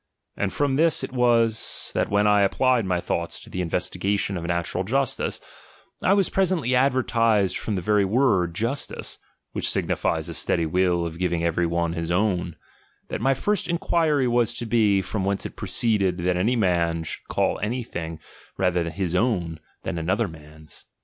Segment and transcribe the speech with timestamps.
[0.35, 4.43] And from this it was, that when I applied my thoiights to the investigation of
[4.43, 5.39] natural justice,
[6.01, 9.19] I was presently ad vertised from the very v/ord Jtistice,
[9.51, 12.55] (which signifies a steady will of giving every one his own),
[13.09, 17.27] that my first enquiry was to be, from whence it proceeded that any man should
[17.27, 18.19] call anything
[18.57, 20.85] rather his own, than another man's.